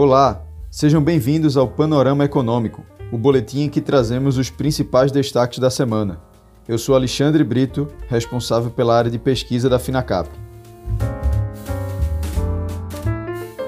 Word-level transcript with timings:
Olá, 0.00 0.44
sejam 0.70 1.02
bem-vindos 1.02 1.56
ao 1.56 1.66
Panorama 1.66 2.24
Econômico, 2.24 2.86
o 3.10 3.18
boletim 3.18 3.62
em 3.62 3.68
que 3.68 3.80
trazemos 3.80 4.38
os 4.38 4.48
principais 4.48 5.10
destaques 5.10 5.58
da 5.58 5.70
semana. 5.70 6.20
Eu 6.68 6.78
sou 6.78 6.94
Alexandre 6.94 7.42
Brito, 7.42 7.88
responsável 8.08 8.70
pela 8.70 8.96
área 8.96 9.10
de 9.10 9.18
pesquisa 9.18 9.68
da 9.68 9.76
Finacap. 9.76 10.28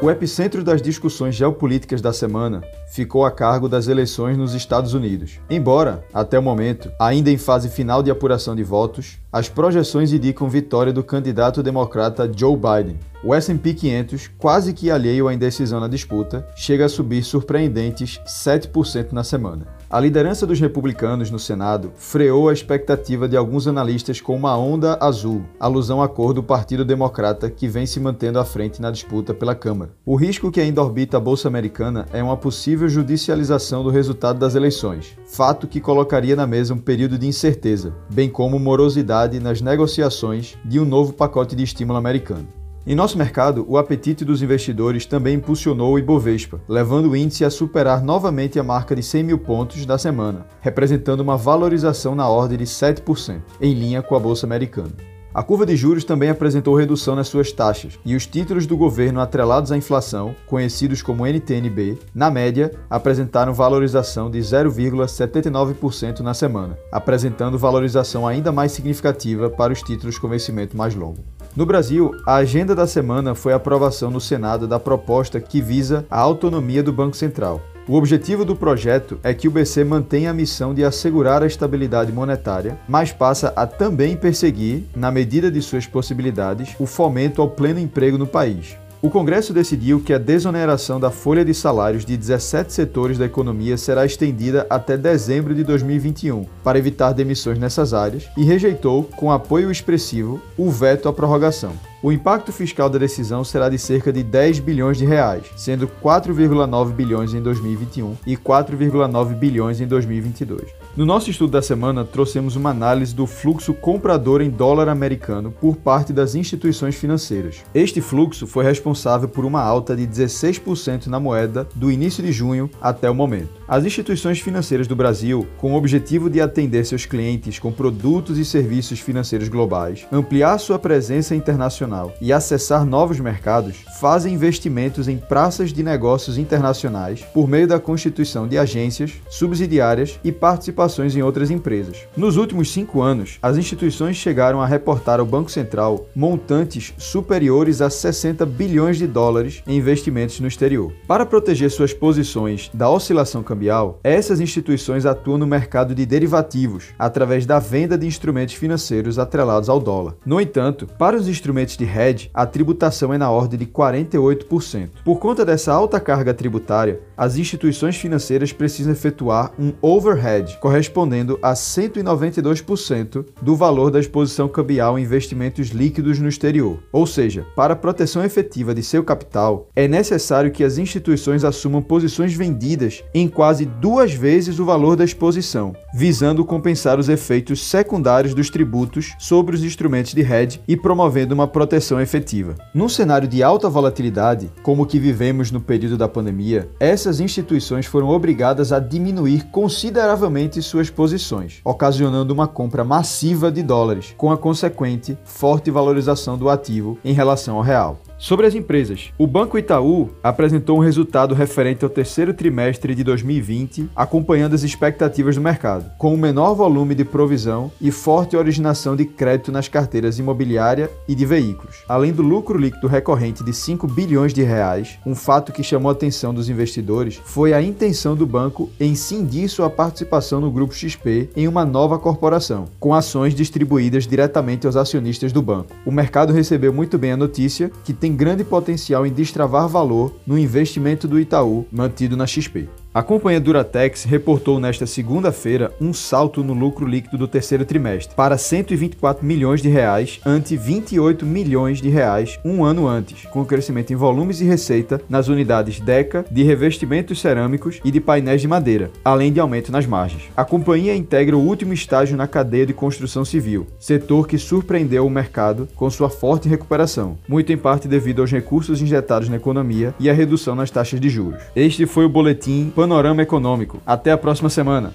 O 0.03 0.11
epicentro 0.11 0.65
das 0.65 0.81
discussões 0.81 1.35
geopolíticas 1.35 2.01
da 2.01 2.11
semana 2.11 2.63
ficou 2.89 3.23
a 3.23 3.31
cargo 3.31 3.69
das 3.69 3.87
eleições 3.87 4.35
nos 4.35 4.55
Estados 4.55 4.95
Unidos. 4.95 5.39
Embora, 5.51 6.03
até 6.15 6.39
o 6.39 6.43
momento, 6.43 6.91
ainda 6.99 7.31
em 7.31 7.37
fase 7.37 7.69
final 7.69 8.03
de 8.03 8.11
apuração 8.11 8.57
de 8.57 8.63
votos, 8.63 9.19
as 9.31 9.51
projeções 9.51 10.11
indicam 10.11 10.49
vitória 10.49 10.91
do 10.91 11.05
candidato 11.05 11.63
democrata 11.63 12.31
Joe 12.35 12.57
Biden. 12.57 12.99
O 13.23 13.35
S&P 13.35 13.75
500, 13.75 14.31
quase 14.39 14.73
que 14.73 14.91
alheio 14.91 15.29
à 15.29 15.35
indecisão 15.35 15.79
na 15.79 15.87
disputa, 15.87 16.49
chega 16.57 16.87
a 16.87 16.89
subir 16.89 17.23
surpreendentes 17.23 18.19
7% 18.25 19.13
na 19.13 19.23
semana. 19.23 19.67
A 19.93 19.99
liderança 19.99 20.47
dos 20.47 20.61
republicanos 20.61 21.33
no 21.33 21.39
Senado 21.41 21.91
freou 21.97 22.49
a 22.49 22.53
expectativa 22.53 23.29
de 23.29 23.37
alguns 23.37 23.67
analistas 23.67 24.21
com 24.21 24.37
uma 24.37 24.57
onda 24.57 24.97
azul, 25.01 25.43
alusão 25.59 26.01
à 26.01 26.09
cor 26.09 26.33
do 26.33 26.45
Partido 26.45 26.85
Democrata 26.85 27.51
que 27.51 27.67
vem 27.67 27.85
se 27.87 27.99
mantendo 27.99 28.39
à 28.39 28.45
frente 28.45 28.81
na 28.81 28.93
disputa 28.93 29.35
pela 29.35 29.53
Câmara. 29.53 29.91
O 30.07 30.15
risco 30.15 30.53
que 30.53 30.61
ainda 30.61 30.81
orbita 30.81 31.17
a 31.17 31.21
Bolsa 31.21 31.49
Americana 31.49 32.07
é 32.13 32.23
uma 32.23 32.37
possível 32.37 32.89
judicialização 32.89 33.83
do 33.83 33.91
resultado 33.91 34.39
das 34.39 34.55
eleições, 34.55 35.19
fato 35.27 35.67
que 35.67 35.81
colocaria 35.81 36.37
na 36.37 36.47
mesa 36.47 36.73
um 36.73 36.79
período 36.79 37.19
de 37.19 37.27
incerteza, 37.27 37.93
bem 38.15 38.31
como 38.31 38.61
morosidade 38.61 39.41
nas 39.41 39.61
negociações 39.61 40.57
de 40.65 40.79
um 40.79 40.85
novo 40.85 41.13
pacote 41.13 41.57
de 41.57 41.65
estímulo 41.65 41.99
americano. 41.99 42.60
Em 42.87 42.95
nosso 42.95 43.19
mercado, 43.19 43.67
o 43.69 43.77
apetite 43.77 44.25
dos 44.25 44.43
investidores 44.43 45.05
também 45.05 45.37
impulsionou 45.37 45.93
o 45.93 45.99
Ibovespa, 45.99 46.61
levando 46.67 47.11
o 47.11 47.17
índice 47.17 47.45
a 47.45 47.51
superar 47.51 48.03
novamente 48.03 48.59
a 48.59 48.63
marca 48.63 48.97
de 48.97 49.03
100 49.03 49.23
mil 49.23 49.39
pontos 49.39 49.85
da 49.85 49.99
semana, 49.99 50.47
representando 50.63 51.21
uma 51.21 51.37
valorização 51.37 52.15
na 52.15 52.27
ordem 52.27 52.57
de 52.57 52.65
7%, 52.65 53.43
em 53.61 53.75
linha 53.75 54.01
com 54.01 54.17
a 54.17 54.19
Bolsa 54.19 54.47
Americana. 54.47 54.93
A 55.33 55.43
curva 55.43 55.65
de 55.65 55.77
juros 55.77 56.05
também 56.05 56.31
apresentou 56.31 56.75
redução 56.75 57.15
nas 57.15 57.29
suas 57.29 57.53
taxas, 57.53 57.99
e 58.05 58.17
os 58.17 58.27
títulos 58.27 58.67
do 58.67 58.79
governo 58.79 59.21
atrelados 59.21 59.71
à 59.71 59.77
inflação, 59.77 60.35
conhecidos 60.47 61.03
como 61.03 61.27
NTNB, 61.27 61.99
na 62.15 62.31
média, 62.31 62.73
apresentaram 62.89 63.53
valorização 63.53 64.31
de 64.31 64.39
0,79% 64.41 66.21
na 66.21 66.33
semana, 66.33 66.79
apresentando 66.91 67.59
valorização 67.59 68.27
ainda 68.27 68.51
mais 68.51 68.73
significativa 68.73 69.51
para 69.51 69.73
os 69.73 69.83
títulos 69.83 70.19
com 70.19 70.29
vencimento 70.29 70.77
mais 70.77 70.95
longo. 70.95 71.23
No 71.57 71.67
Brasil, 71.67 72.13
a 72.25 72.37
agenda 72.37 72.77
da 72.77 72.87
semana 72.87 73.35
foi 73.35 73.53
a 73.53 73.57
aprovação 73.57 74.09
no 74.09 74.21
Senado 74.21 74.69
da 74.69 74.79
proposta 74.79 75.41
que 75.41 75.61
visa 75.61 76.07
a 76.09 76.21
autonomia 76.21 76.81
do 76.81 76.93
Banco 76.93 77.17
Central. 77.17 77.61
O 77.89 77.97
objetivo 77.97 78.45
do 78.45 78.55
projeto 78.55 79.19
é 79.21 79.35
que 79.35 79.49
o 79.49 79.51
BC 79.51 79.83
mantenha 79.83 80.31
a 80.31 80.35
missão 80.35 80.73
de 80.73 80.85
assegurar 80.85 81.43
a 81.43 81.47
estabilidade 81.49 82.13
monetária, 82.13 82.79
mas 82.89 83.11
passa 83.11 83.53
a 83.57 83.67
também 83.67 84.17
perseguir, 84.17 84.85
na 84.95 85.11
medida 85.11 85.51
de 85.51 85.61
suas 85.61 85.89
possibilidades, 85.89 86.77
o 86.79 86.87
fomento 86.87 87.43
ao 87.43 87.51
pleno 87.51 87.81
emprego 87.81 88.17
no 88.17 88.29
país. 88.29 88.77
O 89.03 89.09
Congresso 89.09 89.55
decidiu 89.55 89.99
que 89.99 90.13
a 90.13 90.19
desoneração 90.19 91.01
da 91.01 91.11
folha 91.11 91.43
de 91.43 91.55
salários 91.55 92.05
de 92.05 92.19
17 92.19 92.71
setores 92.71 93.17
da 93.17 93.25
economia 93.25 93.79
será 93.79 94.05
estendida 94.05 94.67
até 94.69 94.95
dezembro 94.95 95.55
de 95.55 95.65
2021, 95.65 96.45
para 96.63 96.79
evitar 96.79 97.15
demissões 97.15 97.59
nessas 97.59 97.95
áreas, 97.95 98.29
e 98.37 98.45
rejeitou, 98.45 99.05
com 99.17 99.33
apoio 99.33 99.71
expressivo, 99.71 100.39
o 100.55 100.71
veto 100.71 101.09
à 101.09 101.15
prorrogação. 101.15 101.73
O 102.03 102.13
impacto 102.13 102.53
fiscal 102.53 102.91
da 102.91 102.99
decisão 102.99 103.43
será 103.43 103.71
de 103.71 103.79
cerca 103.79 104.13
de 104.13 104.23
10 104.23 104.61
bilhões 104.61 104.99
de 104.99 105.07
reais, 105.07 105.45
sendo 105.57 105.89
4,9 106.03 106.93
bilhões 106.93 107.33
em 107.33 107.41
2021 107.41 108.17
e 108.27 108.37
4,9 108.37 109.35
bilhões 109.35 109.81
em 109.81 109.87
2022. 109.87 110.80
No 110.97 111.07
nosso 111.07 111.31
estudo 111.31 111.53
da 111.53 111.63
semana, 111.63 112.05
trouxemos 112.05 112.57
uma 112.57 112.71
análise 112.71 113.15
do 113.15 113.25
fluxo 113.25 113.73
comprador 113.73 114.43
em 114.43 114.51
dólar 114.51 114.89
americano 114.89 115.53
por 115.53 115.77
parte 115.77 116.13
das 116.13 116.35
instituições 116.35 116.97
financeiras. 116.97 117.63
Este 117.73 118.01
fluxo 118.01 118.45
foi 118.45 118.65
responsável 118.65 119.29
por 119.29 119.45
uma 119.45 119.63
alta 119.63 119.95
de 119.95 120.05
16% 120.05 121.07
na 121.07 121.21
moeda 121.21 121.67
do 121.77 121.93
início 121.93 122.25
de 122.25 122.33
junho 122.33 122.69
até 122.83 123.09
o 123.09 123.15
momento. 123.15 123.61
As 123.69 123.85
instituições 123.85 124.41
financeiras 124.41 124.89
do 124.89 124.97
Brasil, 124.97 125.47
com 125.59 125.75
o 125.75 125.77
objetivo 125.77 126.29
de 126.29 126.41
atender 126.41 126.85
seus 126.85 127.07
clientes 127.07 127.61
com 127.61 127.71
produtos 127.71 128.37
e 128.37 128.45
serviços 128.45 128.99
financeiros 128.99 129.49
globais, 129.49 130.09
ampliar 130.11 130.59
sua 130.59 130.77
presença 130.77 131.37
internacional 131.37 132.13
e 132.21 132.33
acessar 132.33 132.85
novos 132.85 133.21
mercados, 133.21 133.77
fazem 134.01 134.35
investimentos 134.35 135.07
em 135.07 135.19
praças 135.19 135.73
de 135.73 135.85
negócios 135.85 136.37
internacionais 136.37 137.21
por 137.33 137.47
meio 137.47 137.69
da 137.69 137.79
constituição 137.79 138.49
de 138.49 138.59
agências, 138.59 139.13
subsidiárias 139.29 140.19
e 140.25 140.33
participações 140.33 140.80
em 141.15 141.23
outras 141.23 141.51
empresas. 141.51 142.07
Nos 142.17 142.37
últimos 142.37 142.73
cinco 142.73 143.03
anos, 143.03 143.39
as 143.43 143.59
instituições 143.59 144.17
chegaram 144.17 144.63
a 144.63 144.67
reportar 144.67 145.21
ao 145.21 145.27
Banco 145.27 145.51
Central 145.51 146.07
montantes 146.15 146.95
superiores 146.97 147.83
a 147.83 147.91
60 147.91 148.47
bilhões 148.47 148.97
de 148.97 149.07
dólares 149.07 149.63
em 149.67 149.77
investimentos 149.77 150.41
no 150.41 150.49
exterior. 150.49 150.93
Para 151.07 151.27
proteger 151.27 151.71
suas 151.71 151.93
posições 151.93 152.71
da 152.73 152.89
oscilação 152.89 153.43
cambial, 153.43 154.01
essas 154.03 154.41
instituições 154.41 155.05
atuam 155.05 155.37
no 155.37 155.47
mercado 155.47 155.95
de 155.95 156.07
derivativos 156.07 156.87
através 156.99 157.45
da 157.45 157.59
venda 157.59 157.99
de 157.99 158.07
instrumentos 158.07 158.55
financeiros 158.55 159.19
atrelados 159.19 159.69
ao 159.69 159.79
dólar. 159.79 160.15
No 160.25 160.41
entanto, 160.41 160.87
para 160.99 161.17
os 161.17 161.29
instrumentos 161.29 161.77
de 161.77 161.85
hedge, 161.85 162.31
a 162.33 162.47
tributação 162.47 163.13
é 163.13 163.19
na 163.19 163.31
ordem 163.31 163.59
de 163.59 163.67
48%. 163.67 164.89
Por 165.05 165.19
conta 165.19 165.45
dessa 165.45 165.73
alta 165.73 166.01
carga 166.01 166.33
tributária, 166.33 167.01
as 167.17 167.37
instituições 167.37 167.97
financeiras 167.97 168.53
precisam 168.53 168.93
efetuar 168.93 169.53
um 169.59 169.73
overhead, 169.83 170.57
correspondendo 170.71 171.37
a 171.43 171.53
192% 171.53 173.27
do 173.43 173.57
valor 173.57 173.91
da 173.91 173.99
exposição 173.99 174.47
cambial 174.47 174.97
em 174.97 175.03
investimentos 175.03 175.71
líquidos 175.71 176.21
no 176.21 176.29
exterior. 176.29 176.79
Ou 176.93 177.09
seja, 177.09 177.45
para 177.57 177.73
a 177.73 177.77
proteção 177.77 178.25
efetiva 178.25 178.73
de 178.73 178.81
seu 178.81 179.03
capital, 179.03 179.67
é 179.75 179.89
necessário 179.89 180.53
que 180.53 180.63
as 180.63 180.79
instituições 180.79 181.43
assumam 181.43 181.83
posições 181.83 182.35
vendidas 182.35 183.03
em 183.13 183.27
quase 183.27 183.65
duas 183.65 184.13
vezes 184.13 184.61
o 184.61 184.65
valor 184.65 184.95
da 184.95 185.05
exposição, 185.05 185.75
visando 185.93 186.45
compensar 186.45 187.01
os 187.01 187.09
efeitos 187.09 187.67
secundários 187.67 188.33
dos 188.33 188.49
tributos 188.49 189.17
sobre 189.19 189.57
os 189.57 189.65
instrumentos 189.65 190.15
de 190.15 190.21
hedge 190.21 190.61
e 190.69 190.77
promovendo 190.77 191.35
uma 191.35 191.49
proteção 191.49 192.01
efetiva. 192.01 192.55
Num 192.73 192.89
cenário 192.89 193.27
de 193.27 193.43
alta 193.43 193.69
volatilidade, 193.69 194.53
como 194.63 194.85
o 194.85 194.87
que 194.87 195.01
vivemos 195.01 195.51
no 195.51 195.61
período 195.61 195.99
da 195.99 196.07
pandemia, 196.07 196.71
essas 196.79 197.19
instituições 197.19 197.87
foram 197.87 198.11
obrigadas 198.11 198.73
a 198.73 198.79
diminuir 198.79 199.47
consideravelmente 199.51 200.60
suas 200.63 200.91
posições, 200.91 201.61
ocasionando 201.65 202.33
uma 202.33 202.47
compra 202.47 202.85
massiva 202.85 203.51
de 203.51 203.63
dólares, 203.63 204.15
com 204.17 204.31
a 204.31 204.39
consequente 204.39 205.17
forte 205.25 205.71
valorização 205.71 206.37
do 206.37 206.49
ativo 206.49 206.99
em 207.05 207.13
relação 207.13 207.57
ao 207.57 207.63
real. 207.63 208.01
Sobre 208.21 208.47
as 208.47 208.55
empresas, 208.55 209.11
o 209.17 209.27
Banco 209.27 209.57
Itaú 209.57 210.11
apresentou 210.23 210.77
um 210.77 210.83
resultado 210.83 211.35
referente 211.35 211.87
ao 211.87 211.91
terceiro 211.91 212.35
trimestre 212.35 212.95
de 212.95 213.03
2020, 213.03 213.89
acompanhando 213.97 214.55
as 214.55 214.63
expectativas 214.63 215.37
do 215.37 215.41
mercado, 215.41 215.91
com 215.97 216.13
um 216.13 216.19
menor 216.19 216.53
volume 216.53 216.95
de 216.95 217.03
provisão 217.03 217.73
e 217.81 217.91
forte 217.91 218.37
originação 218.37 218.95
de 218.95 219.07
crédito 219.07 219.51
nas 219.51 219.69
carteiras 219.69 220.19
imobiliária 220.19 220.91
e 221.09 221.15
de 221.15 221.25
veículos. 221.25 221.77
Além 221.89 222.13
do 222.13 222.21
lucro 222.21 222.59
líquido 222.59 222.89
recorrente 222.89 223.43
de 223.43 223.55
5 223.55 223.87
bilhões 223.87 224.35
de 224.35 224.43
reais, 224.43 224.99
um 225.07 225.15
fato 225.15 225.51
que 225.51 225.63
chamou 225.63 225.89
a 225.89 225.93
atenção 225.93 226.35
dos 226.35 226.51
investidores 226.51 227.19
foi 227.25 227.55
a 227.55 227.63
intenção 227.63 228.15
do 228.15 228.27
banco 228.27 228.69
em 228.79 228.95
cindir 228.95 229.49
sua 229.49 229.71
participação 229.71 230.43
no 230.43 230.51
grupo 230.51 230.75
XP 230.75 231.31
em 231.35 231.49
uma 231.49 231.65
nova 231.65 231.99
corporação, 231.99 232.67
com 232.79 232.93
ações 232.93 233.35
distribuídas 233.35 234.07
diretamente 234.07 234.67
aos 234.67 234.77
acionistas 234.77 235.33
do 235.33 235.41
banco. 235.41 235.75
O 235.87 235.91
mercado 235.91 236.35
recebeu 236.35 236.71
muito 236.71 236.99
bem 236.99 237.13
a 237.13 237.17
notícia 237.17 237.71
que 237.83 237.95
tem 237.95 238.10
tem 238.11 238.17
grande 238.17 238.43
potencial 238.43 239.07
em 239.07 239.13
destravar 239.13 239.69
valor 239.69 240.13
no 240.27 240.37
investimento 240.37 241.07
do 241.07 241.21
Itaú 241.21 241.65
mantido 241.71 242.17
na 242.17 242.27
XP. 242.27 242.69
A 242.93 243.05
companhia 243.05 243.41
Duratex 243.41 244.03
reportou 244.03 244.59
nesta 244.59 244.85
segunda-feira 244.85 245.71
um 245.81 245.93
salto 245.93 246.43
no 246.43 246.53
lucro 246.53 246.85
líquido 246.85 247.17
do 247.17 247.29
terceiro 247.29 247.65
trimestre 247.65 248.17
para 248.17 248.37
124 248.37 249.25
milhões 249.25 249.63
de 249.63 249.69
reais 249.69 250.19
ante 250.27 250.57
28 250.57 251.25
milhões 251.25 251.81
de 251.81 251.89
reais 251.89 252.37
um 252.45 252.65
ano 252.65 252.89
antes, 252.89 253.27
com 253.27 253.45
crescimento 253.45 253.93
em 253.93 253.97
volumes 253.97 254.41
e 254.41 254.45
receita 254.45 255.01
nas 255.09 255.29
unidades 255.29 255.79
DECA, 255.79 256.25
de 256.29 256.43
revestimentos 256.43 257.21
cerâmicos 257.21 257.81
e 257.85 257.93
de 257.93 258.01
painéis 258.01 258.41
de 258.41 258.49
madeira, 258.49 258.91
além 259.05 259.33
de 259.33 259.39
aumento 259.39 259.71
nas 259.71 259.87
margens. 259.87 260.25
A 260.37 260.45
companhia 260.45 260.97
integra 260.97 261.37
o 261.37 261.47
último 261.47 261.73
estágio 261.73 262.17
na 262.17 262.27
cadeia 262.27 262.67
de 262.67 262.75
construção 262.75 263.25
civil, 263.25 263.69
setor 263.79 264.27
que 264.27 264.37
surpreendeu 264.37 265.07
o 265.07 265.11
mercado 265.11 265.69
com 265.77 265.89
sua 265.89 266.11
forte 266.11 266.49
recuperação, 266.49 267.17
muito 267.29 267.53
em 267.53 267.57
parte 267.57 267.87
devido 267.87 268.21
aos 268.21 268.33
recursos 268.33 268.83
injetados 268.83 269.29
na 269.29 269.37
economia 269.37 269.95
e 270.01 270.11
à 270.11 270.13
redução 270.13 270.57
nas 270.57 270.73
taxas 270.73 270.99
de 270.99 271.09
juros. 271.09 271.41
Este 271.55 271.87
foi 271.87 272.05
o 272.05 272.09
boletim 272.09 272.73
Panorama 272.81 273.21
Econômico. 273.21 273.79
Até 273.85 274.11
a 274.11 274.17
próxima 274.17 274.49
semana. 274.49 274.95